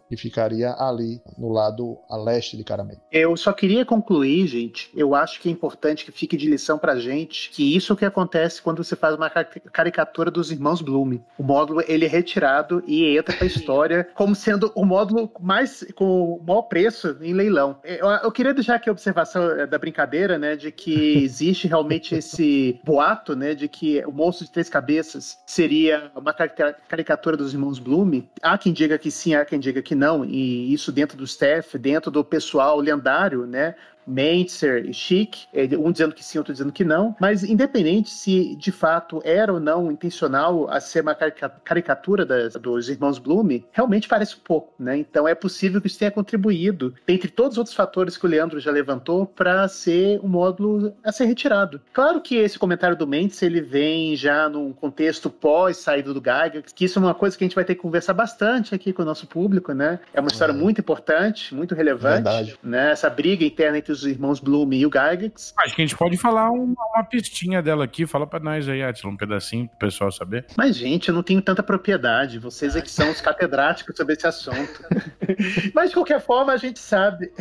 [0.10, 3.00] e ficaria ali no lado a leste de Caramelo.
[3.12, 4.90] Eu só queria concluir, gente.
[4.96, 8.62] Eu acho que é importante que fique de lição pra gente que isso que acontece
[8.62, 11.20] quando você faz uma caricatura dos irmãos Bloom.
[11.38, 15.86] O módulo ele é retirado e entra para a história como sendo o módulo mais
[15.96, 17.78] com o maior preço em leilão.
[17.84, 22.16] Eu, eu queria deixar aqui a observação eh, da brincadeira, né, de que existe realmente
[22.16, 27.80] esse boato, né, de que o monstro de três cabeças seria uma caricatura dos irmãos
[27.80, 28.24] Bloom.
[28.42, 31.78] Há quem diga que sim, há quem diga que não, e isso dentro do staff,
[31.78, 36.72] dentro do pessoal lendário, né, Mentzer e Chic, é, um dizendo que sim, outro dizendo
[36.72, 42.26] que não, mas independente se de fato era ou não intencional a ser uma caricatura
[42.26, 44.98] das, dos irmãos Bloom, realmente parece um pouco, né?
[44.98, 48.60] Então é possível que isso tenha contribuído, dentre todos os outros fatores que o Leandro
[48.60, 51.82] já levantou, para ser um módulo a ser retirado.
[51.94, 56.64] Claro que esse comentário do Mendes ele vem já num contexto pós saída do Geiger,
[56.74, 59.02] que isso é uma coisa que a gente vai ter que conversar bastante aqui com
[59.02, 60.00] o nosso público, né?
[60.14, 60.56] É uma história é.
[60.56, 62.60] muito importante, muito relevante, Verdade.
[62.64, 62.92] né?
[62.92, 65.54] Essa briga interna entre os irmãos Bloom e o Gygax.
[65.58, 68.06] Acho que a gente pode falar uma, uma pistinha dela aqui.
[68.06, 70.46] Fala pra nós aí, Atila, um pedacinho pro pessoal saber.
[70.58, 72.40] Mas, gente, eu não tenho tanta propriedade.
[72.40, 74.84] Vocês é que são os catedráticos sobre esse assunto.
[75.74, 77.32] Mas, de qualquer forma, a gente sabe...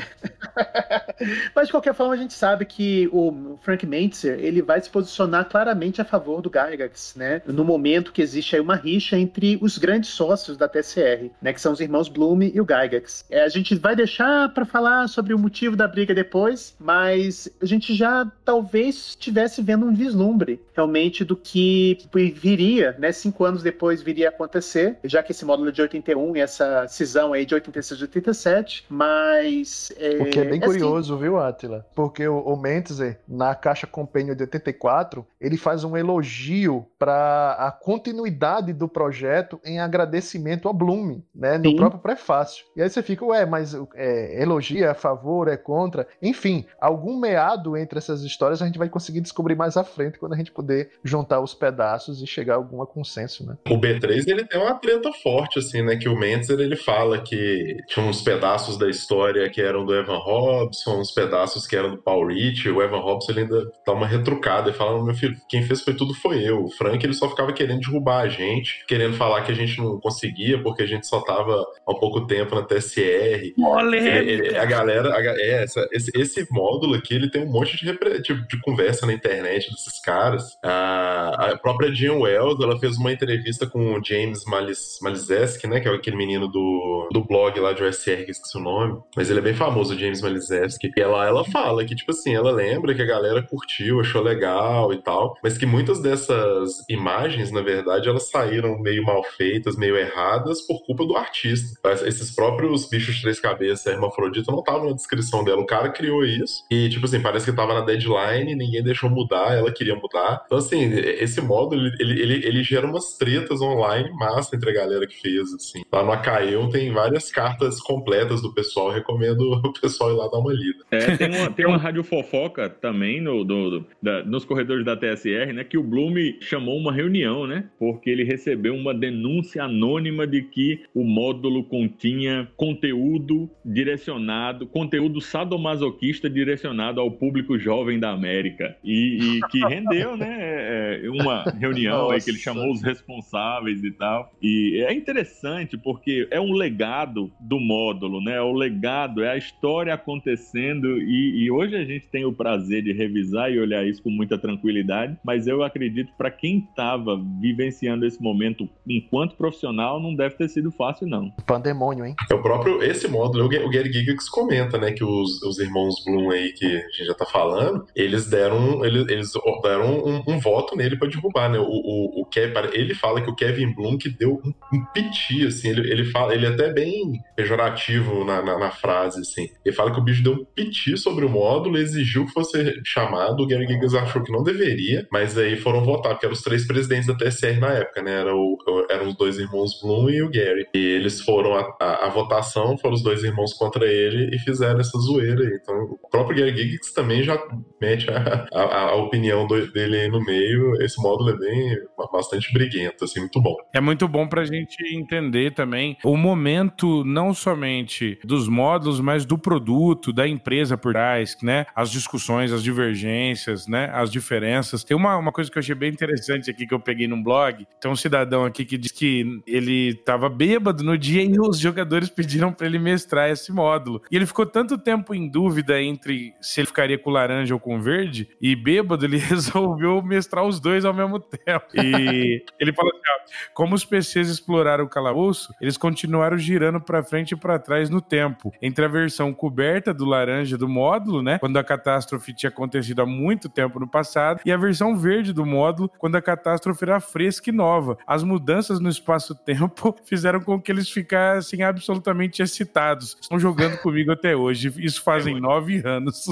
[1.54, 5.48] Mas, de qualquer forma, a gente sabe que o Frank Mentzer, ele vai se posicionar
[5.48, 7.42] claramente a favor do Gygax, né?
[7.46, 11.52] No momento que existe aí uma rixa entre os grandes sócios da TCR, né?
[11.52, 13.24] Que são os irmãos Bloom e o Gygax.
[13.30, 17.48] É, a gente vai deixar para falar sobre o motivo da briga depois, depois, mas
[17.60, 21.98] a gente já talvez estivesse vendo um vislumbre realmente do que
[22.34, 23.12] viria, né?
[23.12, 26.86] Cinco anos depois viria a acontecer, já que esse módulo é de 81 e essa
[26.88, 29.92] cisão aí de 86 e 87, mas.
[29.98, 31.22] É, o que é bem é curioso, assim...
[31.22, 31.86] viu, Atila?
[31.94, 37.70] Porque o, o Mentzer, na caixa Compênio de 84, ele faz um elogio para a
[37.70, 41.58] continuidade do projeto em agradecimento a Bloom, né?
[41.58, 41.76] No Sim.
[41.76, 42.64] próprio prefácio.
[42.74, 46.06] E aí você fica, ué, mas é, elogia é a favor, é contra?
[46.30, 50.34] Enfim, algum meado entre essas histórias a gente vai conseguir descobrir mais à frente quando
[50.34, 53.56] a gente puder juntar os pedaços e chegar a algum consenso, né?
[53.68, 55.96] O B3 ele tem uma treta forte, assim, né?
[55.96, 60.18] Que o Mentzer ele fala que tinha uns pedaços da história que eram do Evan
[60.18, 62.68] Robson, uns pedaços que eram do Paul Rich.
[62.68, 65.94] O Evan Robson ele ainda dá uma retrucada e fala: meu filho, quem fez foi
[65.94, 66.64] tudo foi eu.
[66.64, 69.98] O Frank ele só ficava querendo derrubar a gente, querendo falar que a gente não
[69.98, 73.54] conseguia porque a gente só tava há pouco tempo na TSR.
[73.60, 74.60] Olha!
[74.60, 78.46] A galera, a, é, essa, esse, esse módulo aqui, ele tem um monte de, de,
[78.46, 80.58] de conversa na internet desses caras.
[80.62, 85.80] A, a, própria Jean Wells, ela fez uma entrevista com o James Malis, Malizeski, né,
[85.80, 89.30] que é aquele menino do, do blog lá de OSR, que esqueci o nome, mas
[89.30, 90.90] ele é bem famoso, o James Malizeski.
[90.96, 94.92] E ela, ela fala que, tipo assim, ela lembra que a galera curtiu, achou legal
[94.92, 99.96] e tal, mas que muitas dessas imagens, na verdade, elas saíram meio mal feitas, meio
[99.96, 101.80] erradas por culpa do artista.
[102.06, 105.60] Esses próprios bichos de três cabeças, hermafrodita, não estavam na descrição dela.
[105.60, 109.54] O cara criou isso e, tipo assim, parece que tava na deadline, ninguém deixou mudar,
[109.54, 110.42] ela queria mudar.
[110.46, 115.06] Então, assim, esse modo, ele, ele, ele, gera umas tretas online massa entre a galera
[115.06, 115.82] que fez, assim.
[115.92, 120.38] Lá no Acaeon tem várias cartas completas do pessoal, recomendo o pessoal ir lá dar
[120.38, 120.84] uma lida.
[120.90, 125.52] É, tem uma, tem uma rádio fofoca também no, do, da, nos corredores da TSR,
[125.52, 130.42] né, que o Bloom chamou uma reunião, né, porque ele recebeu uma denúncia anônima de
[130.42, 135.99] que o módulo continha conteúdo direcionado, conteúdo sadomasoquista
[136.30, 138.76] direcionado ao público jovem da América.
[138.82, 143.82] E, e que rendeu, né, é, é, uma reunião aí que ele chamou os responsáveis
[143.84, 144.32] e tal.
[144.42, 148.36] E é interessante porque é um legado do módulo, né?
[148.36, 152.82] É o legado, é a história acontecendo e, e hoje a gente tem o prazer
[152.82, 158.06] de revisar e olhar isso com muita tranquilidade, mas eu acredito para quem estava vivenciando
[158.06, 161.30] esse momento enquanto profissional não deve ter sido fácil não.
[161.46, 162.14] Pandemônio, hein?
[162.30, 166.30] É o próprio esse módulo, o Gary Gigax comenta, né, que os, os irmãos Bloom
[166.30, 169.30] aí que a gente já tá falando, eles deram eles, eles
[169.62, 171.58] deram um, um voto nele para derrubar, né?
[171.58, 175.46] O, o, o Kevin, ele fala que o Kevin Bloom que deu um, um piti,
[175.46, 179.48] assim, ele, ele fala, ele é até bem pejorativo na, na, na, frase, assim.
[179.64, 183.42] Ele fala que o bicho deu um piti sobre o módulo, exigiu que fosse chamado,
[183.42, 186.66] o Gary Gigas achou que não deveria, mas aí foram votar, porque eram os três
[186.66, 188.20] presidentes da TSR na época, né?
[188.20, 188.58] Era o,
[188.90, 190.66] eram os dois irmãos Bloom e o Gary.
[190.74, 194.80] E eles foram, a, a, a votação, foram os dois irmãos contra ele e fizeram
[194.80, 195.58] essa zoeira aí.
[195.60, 197.38] Então, o próprio Gary Gigas também já
[197.80, 200.80] mete a, a, a opinião do, dele aí no meio.
[200.82, 201.76] Esse módulo é bem,
[202.12, 203.56] bastante briguento, assim, muito bom.
[203.72, 209.38] É muito bom pra gente entender também o momento, não somente dos módulos, mas do
[209.38, 211.66] produto, da empresa por trás, né?
[211.74, 213.90] As discussões, as divergências, né?
[213.92, 214.84] As diferenças.
[214.84, 217.66] Tem uma, uma coisa que eu achei bem interessante aqui que eu peguei num blog.
[217.80, 222.08] Tem um cidadão aqui que diz que ele tava bêbado no dia e os jogadores
[222.08, 224.02] pediram para ele mestrar esse módulo.
[224.10, 227.80] E ele ficou tanto tempo em dúvida entre se ele ficaria com laranja ou com
[227.80, 231.66] verde, e bêbado ele resolveu mestrar os dois ao mesmo tempo.
[231.74, 237.02] E ele falou assim: ó, como os PCs exploraram o calabouço, eles continuaram girando para
[237.02, 241.38] frente e para trás no tempo, entre a versão coberta do laranja do módulo, né,
[241.38, 245.44] quando a catástrofe tinha acontecido há muito tempo no passado, e a versão verde do
[245.44, 247.98] módulo, quando a catástrofe era fresca e nova.
[248.06, 253.16] As mudanças no espaço-tempo fizeram com que eles ficassem absolutamente excitados.
[253.20, 254.72] Estão jogando comigo até hoje.
[254.78, 256.26] Isso fazem é nove anos.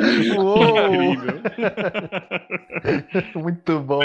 [0.00, 0.54] Incrível.
[3.34, 4.00] Muito bom.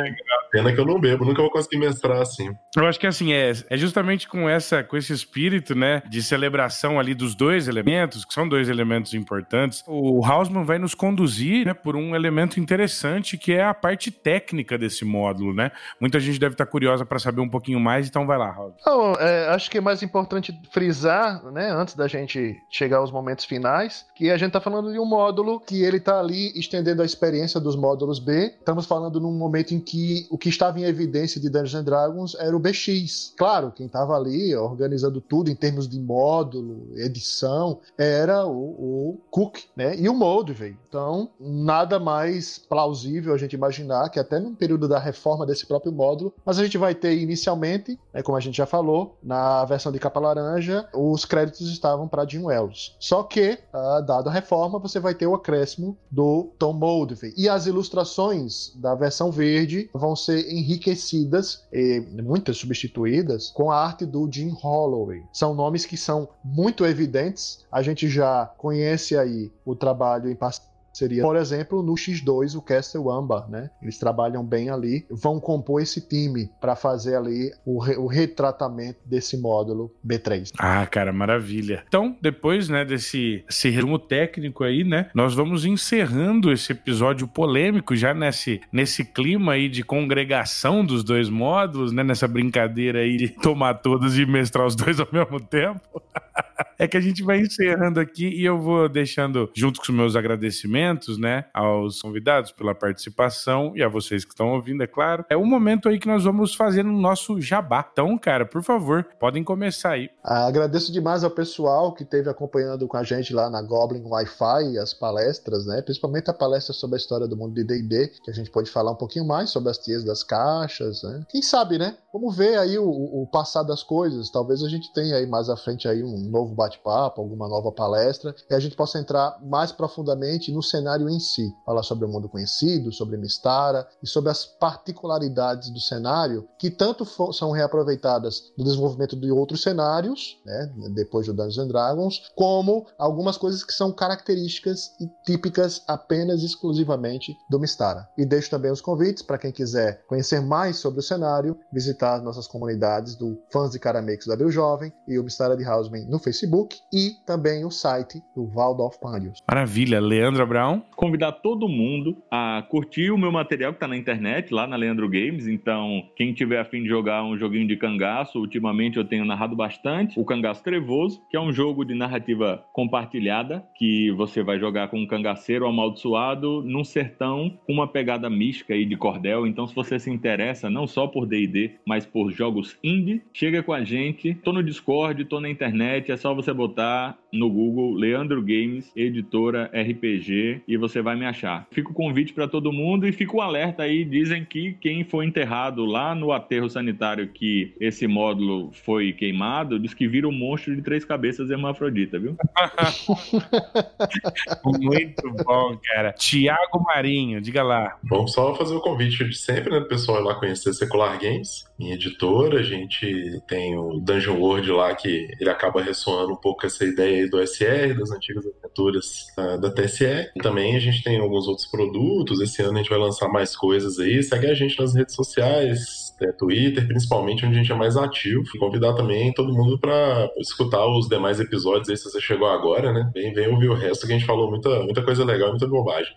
[0.52, 2.50] Pena que eu não bebo, nunca vou conseguir mestrar assim.
[2.76, 7.00] Eu acho que assim, é, é justamente com essa, com esse espírito, né, de celebração
[7.00, 11.74] ali dos dois elementos, que são dois elementos importantes, o Hausmann vai nos conduzir, né,
[11.74, 15.72] por um elemento interessante que é a parte técnica desse módulo, né?
[16.02, 18.78] Muita gente deve estar curiosa para saber um pouquinho mais, então vai lá, Hausmann.
[18.86, 23.46] Não, é, acho que é mais importante frisar, né, antes da gente chegar aos momentos
[23.46, 23.69] finais,
[24.16, 27.60] que a gente está falando de um módulo que ele está ali estendendo a experiência
[27.60, 28.54] dos módulos B.
[28.60, 32.36] Estamos falando num momento em que o que estava em evidência de Dungeons and Dragons
[32.36, 33.34] era o BX.
[33.38, 39.60] Claro, quem estava ali organizando tudo em termos de módulo, edição, era o, o Cook,
[39.76, 39.96] né?
[39.98, 40.76] E o Moldvay.
[40.88, 45.92] Então, nada mais plausível a gente imaginar que até no período da reforma desse próprio
[45.92, 49.92] módulo, mas a gente vai ter inicialmente, né, como a gente já falou, na versão
[49.92, 52.96] de capa laranja, os créditos estavam para Jim Wells.
[53.00, 57.34] Só que, uh, dado a reforma, você vai ter o acréscimo do Tom Moldvay.
[57.38, 64.06] E as ilustrações da versão verde vão ser enriquecidas, e muitas substituídas, com a arte
[64.06, 65.24] do Jim Holloway.
[65.34, 70.69] São nomes que são muito evidentes, a gente já conhece aí o trabalho em parceria
[70.94, 73.70] Seria, por exemplo, no X2 o Castle Amber, né?
[73.82, 79.00] Eles trabalham bem ali, vão compor esse time para fazer ali o, re o, retratamento
[79.06, 80.52] desse módulo B3.
[80.58, 81.84] Ah, cara, maravilha.
[81.88, 87.96] Então, depois, né, desse esse resumo técnico aí, né, nós vamos encerrando esse episódio polêmico
[87.96, 93.30] já nesse nesse clima aí de congregação dos dois módulos, né, nessa brincadeira aí de
[93.42, 95.82] tomar todos e mestrar os dois ao mesmo tempo.
[96.78, 100.16] é que a gente vai encerrando aqui e eu vou deixando junto com os meus
[100.16, 100.79] agradecimentos
[101.18, 105.26] né, aos convidados pela participação e a vocês que estão ouvindo, é claro.
[105.30, 107.88] É um momento aí que nós vamos fazer no nosso jabá.
[107.92, 110.10] Então, cara, por favor, podem começar aí.
[110.24, 114.78] Ah, agradeço demais ao pessoal que esteve acompanhando com a gente lá na Goblin Wi-Fi
[114.78, 115.82] as palestras, né?
[115.82, 118.92] Principalmente a palestra sobre a história do mundo de D&D, que a gente pode falar
[118.92, 121.26] um pouquinho mais sobre as tias das caixas, né?
[121.30, 121.98] Quem sabe, né?
[122.14, 124.30] Vamos ver aí o, o passar das coisas.
[124.30, 128.36] Talvez a gente tenha aí mais à frente aí um novo bate-papo, alguma nova palestra,
[128.50, 132.30] e a gente possa entrar mais profundamente no cenário em si, falar sobre o mundo
[132.30, 139.16] conhecido, sobre Mistara e sobre as particularidades do cenário que tanto são reaproveitadas no desenvolvimento
[139.16, 144.92] de outros cenários, né, depois do Dungeons and Dragons, como algumas coisas que são características
[145.00, 148.08] e típicas apenas exclusivamente do Mistara.
[148.18, 152.48] E deixo também os convites para quem quiser conhecer mais sobre o cenário, visitar nossas
[152.48, 156.78] comunidades do Fãs de Caramex da Abril Jovem e o Mistara de Houseman no Facebook
[156.94, 159.40] e também o site do Waldorf Pandius.
[159.48, 160.84] Maravilha, Leandro Abraão.
[160.96, 165.08] Convidar todo mundo a curtir o meu material que está na internet, lá na Leandro
[165.08, 165.48] Games.
[165.48, 170.20] Então, quem tiver afim de jogar um joguinho de cangaço, ultimamente eu tenho narrado bastante
[170.20, 175.00] o Cangaço Trevoso, que é um jogo de narrativa compartilhada, que você vai jogar com
[175.00, 179.48] um cangaceiro amaldiçoado num sertão com uma pegada mística aí de cordel.
[179.48, 183.72] Então, se você se interessa não só por D&D, mas por jogos indie, chega com
[183.72, 184.34] a gente.
[184.44, 189.72] Tô no Discord, tô na internet, é só você botar no Google Leandro Games, editora
[189.74, 191.68] RPG, e você vai me achar.
[191.72, 194.04] Fica o convite para todo mundo e fica o alerta aí.
[194.04, 199.94] Dizem que quem foi enterrado lá no aterro sanitário que esse módulo foi queimado, diz
[199.94, 202.36] que vira um monstro de três cabeças hermafrodita, viu?
[204.66, 206.14] Muito bom, cara.
[206.14, 207.98] Tiago Marinho, diga lá.
[208.04, 211.96] Vamos só fazer o convite de sempre, né, pessoal ir lá conhecer Secular Games, minha
[211.96, 212.60] editora.
[212.60, 217.24] A gente tem o Dungeon World lá que ele acaba ressoando um pouco essa ideia
[217.24, 220.30] aí do SR, das antigas aventuras da, da TSE.
[220.44, 222.42] Também a gente tem alguns outros produtos.
[222.42, 224.22] Esse ano a gente vai lançar mais coisas aí.
[224.22, 228.44] Segue a gente nas redes sociais, é, Twitter, principalmente, onde a gente é mais ativo.
[228.54, 232.92] E convidar também todo mundo para escutar os demais episódios aí, se você chegou agora,
[232.92, 233.10] né?
[233.14, 236.14] Vem, vem ouvir o resto que a gente falou muita, muita coisa legal, muita bobagem.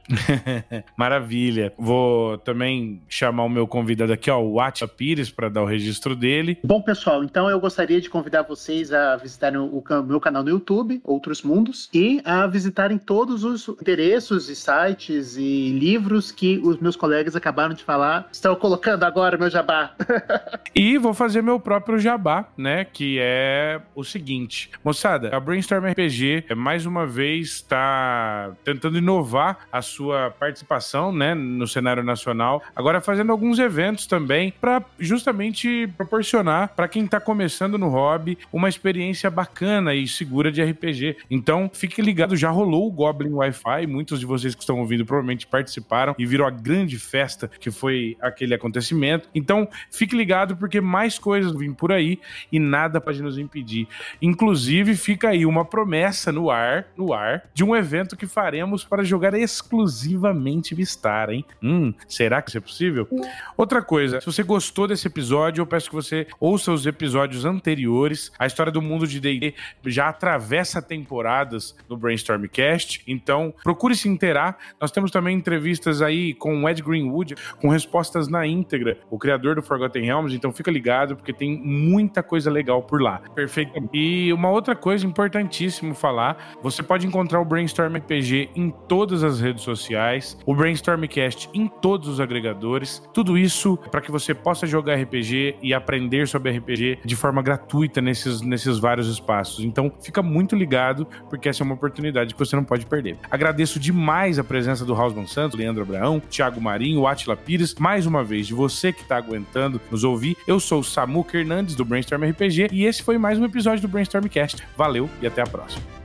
[0.97, 1.73] Maravilha.
[1.79, 6.15] Vou também chamar o meu convidado aqui, ó, o Atila Pires, para dar o registro
[6.15, 6.59] dele.
[6.65, 10.51] Bom, pessoal, então eu gostaria de convidar vocês a visitarem o, o meu canal no
[10.51, 16.79] YouTube, Outros Mundos, e a visitarem todos os endereços e sites e livros que os
[16.79, 18.29] meus colegas acabaram de falar.
[18.33, 19.92] Estão colocando agora meu jabá.
[20.75, 22.85] e vou fazer meu próprio jabá, né?
[22.85, 24.71] Que é o seguinte.
[24.85, 31.35] Moçada, a Brainstorm RPG, é, mais uma vez, está tentando inovar a sua participação, né?
[31.35, 32.63] No cenário nacional.
[32.75, 38.69] Agora fazendo alguns eventos também para justamente proporcionar para quem está começando no hobby uma
[38.69, 41.17] experiência bacana e segura de RPG.
[41.31, 43.87] Então, fique ligado, já rolou o Goblin Wi-Fi.
[43.87, 48.17] Muitos de vocês que estão ouvindo provavelmente participaram e viram a grande festa que foi
[48.21, 49.29] aquele acontecimento.
[49.35, 52.19] Então, fique ligado porque mais coisas vêm por aí
[52.51, 53.87] e nada pode nos impedir.
[54.21, 59.05] Inclusive, fica aí uma promessa no ar, no ar, de um evento que faremos para
[59.05, 61.45] jogar exclusivamente Vistar, hein?
[61.63, 63.09] Hum, será que isso é possível?
[63.57, 68.33] Outra coisa, se você gostou desse episódio, eu peço que você ouça os episódios anteriores.
[68.39, 69.55] A história do mundo de D&D
[69.87, 74.59] já atravessa temporadas no Brainstormcast, então procure se inteirar.
[74.81, 79.55] Nós temos também entrevistas aí com o Ed Greenwood, com respostas na íntegra, o criador
[79.55, 83.21] do Forgotten Realms, então fica ligado porque tem muita coisa legal por lá.
[83.35, 83.73] Perfeito.
[83.93, 89.41] E uma outra coisa importantíssimo falar, você pode encontrar o Brainstorm RPG em todas as
[89.41, 94.97] redes sociais, o Brainstormcast em todos os agregadores, tudo isso para que você possa jogar
[94.97, 99.65] RPG e aprender sobre RPG de forma gratuita nesses, nesses vários espaços.
[99.65, 103.17] Então, fica muito ligado, porque essa é uma oportunidade que você não pode perder.
[103.31, 108.23] Agradeço demais a presença do Hausman Santos, Leandro Abraão, Thiago Marinho, Atila Pires, mais uma
[108.23, 110.37] vez, de você que está aguentando nos ouvir.
[110.47, 113.89] Eu sou o Samuca Hernandes, do Brainstorm RPG, e esse foi mais um episódio do
[113.89, 114.63] Brainstormcast.
[114.77, 116.02] Valeu e até a próxima.